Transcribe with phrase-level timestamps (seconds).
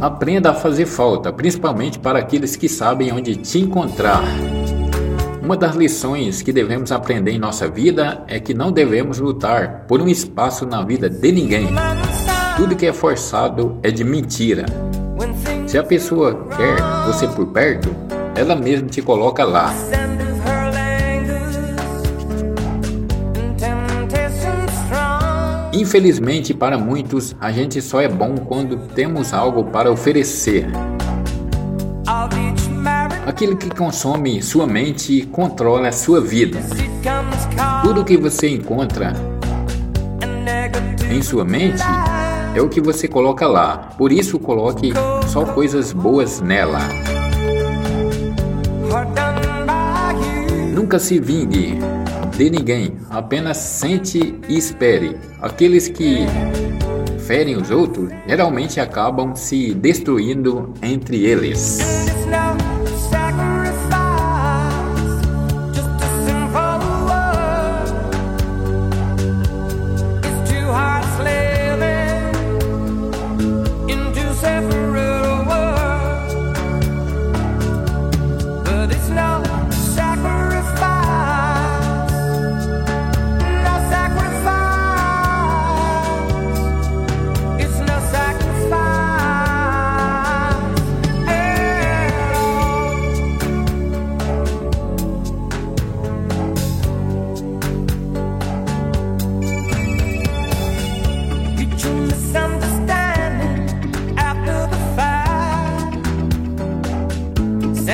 [0.00, 4.22] Aprenda a fazer falta, principalmente para aqueles que sabem onde te encontrar.
[5.42, 10.00] Uma das lições que devemos aprender em nossa vida é que não devemos lutar por
[10.00, 11.68] um espaço na vida de ninguém.
[12.56, 14.66] Tudo que é forçado é de mentira.
[15.66, 17.88] Se a pessoa quer você por perto,
[18.36, 19.74] ela mesma te coloca lá.
[25.78, 30.66] Infelizmente, para muitos, a gente só é bom quando temos algo para oferecer.
[33.24, 36.58] Aquilo que consome sua mente controla a sua vida.
[37.84, 39.12] Tudo que você encontra
[41.12, 41.84] em sua mente
[42.56, 43.90] é o que você coloca lá.
[43.96, 44.92] Por isso, coloque
[45.28, 46.80] só coisas boas nela.
[50.74, 51.78] Nunca se vingue
[52.38, 55.16] de ninguém, apenas sente e espere.
[55.42, 56.18] Aqueles que
[57.26, 61.80] ferem os outros geralmente acabam se destruindo entre eles.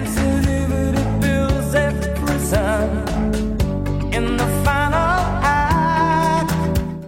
[0.00, 0.39] dancing.